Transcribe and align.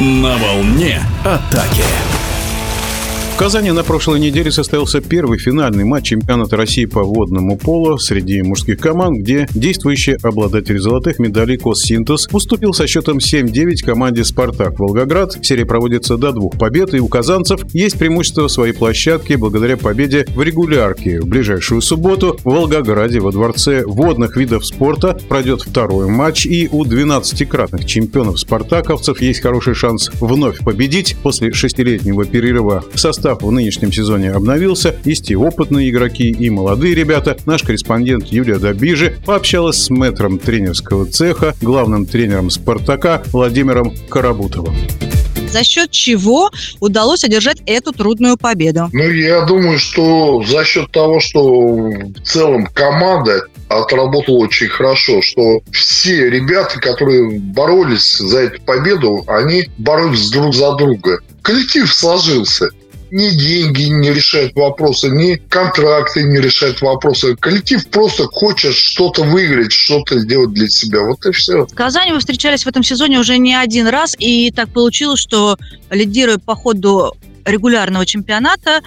На 0.00 0.38
волне 0.38 0.98
атаки. 1.24 1.84
Казани 3.40 3.70
на 3.70 3.82
прошлой 3.84 4.20
неделе 4.20 4.50
состоялся 4.50 5.00
первый 5.00 5.38
финальный 5.38 5.84
матч 5.84 6.08
чемпионата 6.08 6.58
России 6.58 6.84
по 6.84 7.02
водному 7.02 7.56
полу 7.56 7.96
среди 7.96 8.42
мужских 8.42 8.76
команд, 8.76 9.16
где 9.20 9.48
действующий 9.54 10.18
обладатель 10.22 10.78
золотых 10.78 11.18
медалей 11.18 11.56
Коссинтез 11.56 12.28
уступил 12.30 12.74
со 12.74 12.86
счетом 12.86 13.16
7-9 13.16 13.76
команде 13.82 14.24
«Спартак» 14.26 14.78
Волгоград. 14.78 15.38
Серия 15.40 15.64
проводится 15.64 16.18
до 16.18 16.32
двух 16.32 16.58
побед, 16.58 16.92
и 16.92 17.00
у 17.00 17.08
казанцев 17.08 17.62
есть 17.72 17.98
преимущество 17.98 18.46
своей 18.48 18.74
площадки 18.74 19.32
благодаря 19.36 19.78
победе 19.78 20.26
в 20.34 20.42
регулярке. 20.42 21.18
В 21.22 21.26
ближайшую 21.26 21.80
субботу 21.80 22.36
в 22.44 22.50
Волгограде 22.50 23.20
во 23.20 23.32
Дворце 23.32 23.84
водных 23.86 24.36
видов 24.36 24.66
спорта 24.66 25.18
пройдет 25.30 25.62
второй 25.62 26.08
матч, 26.08 26.44
и 26.44 26.68
у 26.70 26.84
12-кратных 26.84 27.86
чемпионов 27.86 28.38
«Спартаковцев» 28.38 29.22
есть 29.22 29.40
хороший 29.40 29.72
шанс 29.72 30.10
вновь 30.20 30.58
победить 30.58 31.16
после 31.22 31.54
шестилетнего 31.54 32.26
перерыва. 32.26 32.84
Состав 32.94 33.29
состав 33.30 33.42
в 33.42 33.52
нынешнем 33.52 33.92
сезоне 33.92 34.32
обновился. 34.32 34.96
Есть 35.04 35.30
и 35.30 35.36
опытные 35.36 35.90
игроки, 35.90 36.30
и 36.30 36.50
молодые 36.50 36.94
ребята. 36.94 37.36
Наш 37.46 37.62
корреспондент 37.62 38.26
Юлия 38.26 38.58
Добижи 38.58 39.16
пообщалась 39.24 39.76
с 39.76 39.90
мэтром 39.90 40.38
тренерского 40.38 41.06
цеха, 41.06 41.54
главным 41.60 42.06
тренером 42.06 42.50
«Спартака» 42.50 43.22
Владимиром 43.32 43.94
Карабутовым 44.08 44.74
за 45.50 45.64
счет 45.64 45.90
чего 45.90 46.48
удалось 46.78 47.24
одержать 47.24 47.58
эту 47.66 47.90
трудную 47.90 48.36
победу? 48.36 48.88
Ну, 48.92 49.10
я 49.10 49.40
думаю, 49.46 49.80
что 49.80 50.44
за 50.44 50.64
счет 50.64 50.92
того, 50.92 51.18
что 51.18 51.40
в 51.42 52.20
целом 52.24 52.66
команда 52.66 53.42
отработала 53.68 54.38
очень 54.38 54.68
хорошо, 54.68 55.20
что 55.22 55.60
все 55.72 56.30
ребята, 56.30 56.78
которые 56.78 57.40
боролись 57.40 58.18
за 58.18 58.42
эту 58.42 58.62
победу, 58.62 59.24
они 59.26 59.68
боролись 59.76 60.30
друг 60.30 60.54
за 60.54 60.72
друга. 60.76 61.18
Коллектив 61.42 61.92
сложился 61.92 62.68
ни 63.10 63.30
деньги 63.30 63.82
не 63.84 64.12
решают 64.12 64.54
вопросы, 64.54 65.08
ни 65.08 65.36
контракты 65.36 66.22
не 66.22 66.40
решают 66.40 66.80
вопросы. 66.80 67.36
Коллектив 67.36 67.86
просто 67.88 68.24
хочет 68.24 68.74
что-то 68.74 69.22
выиграть, 69.22 69.72
что-то 69.72 70.18
сделать 70.18 70.52
для 70.52 70.68
себя. 70.68 71.02
Вот 71.02 71.24
и 71.26 71.32
все. 71.32 71.66
В 71.66 71.74
Казани 71.74 72.12
вы 72.12 72.18
встречались 72.20 72.64
в 72.64 72.68
этом 72.68 72.82
сезоне 72.82 73.18
уже 73.18 73.38
не 73.38 73.54
один 73.54 73.86
раз, 73.88 74.16
и 74.18 74.50
так 74.50 74.70
получилось, 74.70 75.20
что 75.20 75.56
лидируя 75.90 76.38
по 76.38 76.54
ходу 76.54 77.14
регулярного 77.44 78.06
чемпионата, 78.06 78.80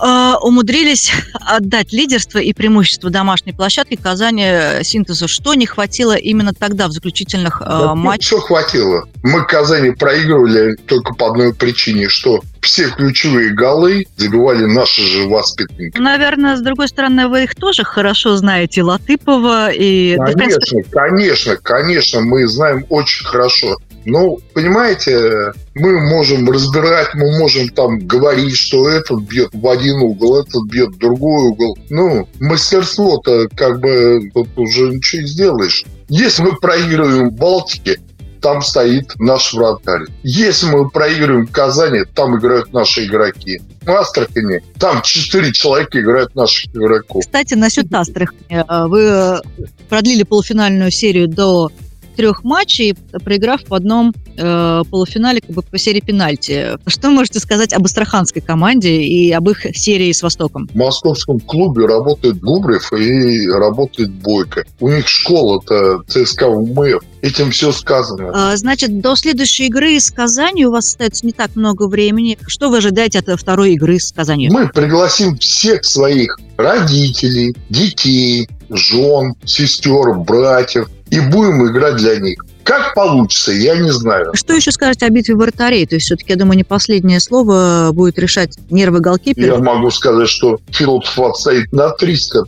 э, 0.00 0.34
умудрились 0.40 1.12
отдать 1.34 1.92
лидерство 1.92 2.38
и 2.38 2.52
преимущество 2.52 3.10
домашней 3.10 3.52
площадки 3.52 3.96
Казани 3.96 4.82
синтезу. 4.82 5.28
Что 5.28 5.54
не 5.54 5.66
хватило 5.66 6.14
именно 6.16 6.52
тогда 6.52 6.88
в 6.88 6.92
заключительных 6.92 7.60
э, 7.60 7.64
да, 7.64 7.94
матчах? 7.94 8.26
Что 8.26 8.40
хватило? 8.40 9.08
Мы 9.22 9.44
Казани 9.44 9.90
проигрывали 9.90 10.76
только 10.86 11.14
по 11.14 11.28
одной 11.28 11.54
причине, 11.54 12.08
что 12.08 12.40
все 12.60 12.88
ключевые 12.90 13.50
голы 13.50 14.06
забивали 14.16 14.64
наши 14.64 15.02
же 15.02 15.26
воспитанники. 15.26 15.98
Наверное, 15.98 16.56
с 16.56 16.60
другой 16.60 16.88
стороны, 16.88 17.28
вы 17.28 17.44
их 17.44 17.54
тоже 17.54 17.82
хорошо 17.84 18.36
знаете, 18.36 18.82
Латыпова 18.82 19.72
и... 19.72 20.16
Конечно, 20.16 20.82
конечно, 20.90 21.56
конечно, 21.56 22.20
мы 22.20 22.46
знаем 22.46 22.86
очень 22.88 23.24
хорошо. 23.24 23.76
Ну, 24.04 24.38
понимаете, 24.54 25.52
мы 25.74 26.00
можем 26.00 26.50
разбирать, 26.50 27.14
мы 27.14 27.38
можем 27.38 27.68
там 27.68 27.98
говорить, 28.00 28.56
что 28.56 28.88
этот 28.88 29.22
бьет 29.22 29.50
в 29.52 29.68
один 29.68 30.00
угол, 30.02 30.40
этот 30.40 30.64
бьет 30.70 30.90
в 30.90 30.98
другой 30.98 31.50
угол. 31.50 31.78
Ну, 31.90 32.28
мастерство-то 32.40 33.48
как 33.54 33.80
бы 33.80 34.30
тут 34.34 34.48
уже 34.56 34.90
ничего 34.90 35.22
не 35.22 35.28
сделаешь. 35.28 35.84
Если 36.08 36.42
мы 36.42 36.56
проигрываем 36.56 37.30
Балтике, 37.30 37.98
там 38.40 38.60
стоит 38.60 39.12
наш 39.20 39.54
вратарь. 39.54 40.02
Если 40.24 40.66
мы 40.66 40.90
проигрываем 40.90 41.46
в 41.46 41.52
Казани, 41.52 42.00
там 42.12 42.36
играют 42.36 42.72
наши 42.72 43.06
игроки. 43.06 43.60
В 43.82 43.90
Астрахани 43.90 44.60
там 44.80 45.00
четыре 45.02 45.52
человека 45.52 46.00
играют 46.00 46.34
наших 46.34 46.74
игроков. 46.74 47.24
Кстати, 47.24 47.54
насчет 47.54 47.92
Астрахани. 47.94 48.64
Вы 48.88 49.40
продлили 49.88 50.24
полуфинальную 50.24 50.90
серию 50.90 51.28
до 51.28 51.70
трех 52.16 52.44
матчей, 52.44 52.94
проиграв 53.24 53.60
в 53.68 53.74
одном 53.74 54.12
э, 54.36 54.82
полуфинале 54.90 55.40
как 55.40 55.50
бы 55.50 55.62
по 55.62 55.78
серии 55.78 56.00
пенальти. 56.00 56.78
Что 56.86 57.10
можете 57.10 57.40
сказать 57.40 57.72
об 57.72 57.84
астраханской 57.84 58.42
команде 58.42 59.02
и 59.02 59.30
об 59.32 59.48
их 59.48 59.66
серии 59.76 60.12
с 60.12 60.22
Востоком? 60.22 60.68
В 60.72 60.76
московском 60.76 61.40
клубе 61.40 61.86
работает 61.86 62.40
Губрев 62.40 62.92
и 62.92 63.48
работает 63.48 64.10
Бойко. 64.10 64.64
У 64.80 64.88
них 64.88 65.08
школа-то 65.08 66.02
ЦСКА 66.06 66.48
УМФ. 66.48 67.02
Этим 67.22 67.52
все 67.52 67.70
сказано. 67.70 68.30
А, 68.34 68.56
значит, 68.56 69.00
до 69.00 69.14
следующей 69.14 69.66
игры 69.66 69.98
с 70.00 70.10
Казанью 70.10 70.68
у 70.68 70.72
вас 70.72 70.88
остается 70.88 71.24
не 71.24 71.32
так 71.32 71.54
много 71.54 71.86
времени. 71.86 72.36
Что 72.48 72.68
вы 72.68 72.78
ожидаете 72.78 73.20
от 73.20 73.40
второй 73.40 73.74
игры 73.74 74.00
с 74.00 74.12
Казанью? 74.12 74.52
Мы 74.52 74.68
пригласим 74.68 75.36
всех 75.38 75.84
своих 75.84 76.38
родителей, 76.56 77.54
детей, 77.68 78.48
жен, 78.70 79.34
сестер, 79.44 80.18
братьев 80.18 80.88
и 81.12 81.20
будем 81.20 81.64
играть 81.68 81.96
для 81.96 82.18
них. 82.18 82.42
Как 82.64 82.94
получится, 82.94 83.52
я 83.52 83.76
не 83.76 83.90
знаю. 83.90 84.32
Что 84.34 84.54
еще 84.54 84.70
скажете 84.70 85.06
о 85.06 85.10
битве 85.10 85.34
вратарей? 85.34 85.86
То 85.86 85.96
есть, 85.96 86.06
все-таки, 86.06 86.32
я 86.32 86.36
думаю, 86.36 86.56
не 86.56 86.64
последнее 86.64 87.20
слово 87.20 87.90
будет 87.92 88.18
решать 88.18 88.56
нервы 88.70 89.00
голкипера. 89.00 89.46
Я 89.46 89.58
могу 89.58 89.90
сказать, 89.90 90.28
что 90.28 90.58
Филипп 90.70 91.04
стоит 91.36 91.72
на 91.72 91.94
300%. 91.94 92.44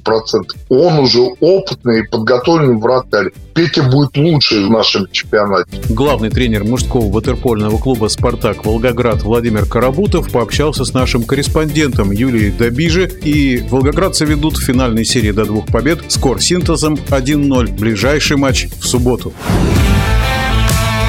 Он 0.69 0.99
уже 0.99 1.21
опытный 1.41 2.01
и 2.01 2.07
подготовленный 2.07 2.77
вратарь. 2.77 3.31
Петя 3.55 3.85
будет 3.85 4.17
лучше 4.17 4.67
в 4.67 4.71
нашем 4.71 5.07
чемпионате. 5.13 5.71
Главный 5.89 6.31
тренер 6.31 6.65
мужского 6.65 7.11
ватерпольного 7.11 7.79
клуба 7.79 8.09
«Спартак» 8.09 8.65
Волгоград 8.65 9.23
Владимир 9.23 9.65
Карабутов 9.67 10.31
пообщался 10.33 10.85
с 10.85 10.93
нашим 10.93 11.23
корреспондентом 11.23 12.11
Юлией 12.11 12.51
Добиже, 12.51 13.09
и 13.23 13.65
волгоградцы 13.71 14.25
ведут 14.25 14.57
в 14.57 14.63
финальной 14.63 15.05
серии 15.05 15.31
до 15.31 15.45
двух 15.45 15.67
побед 15.67 16.01
с 16.09 16.17
кор-синтезом 16.17 16.95
1-0. 16.95 17.79
Ближайший 17.79 18.37
матч 18.37 18.67
в 18.81 18.87
субботу. 18.87 19.33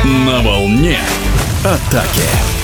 На 0.06 0.40
волне 0.44 1.00
атаки. 1.64 2.55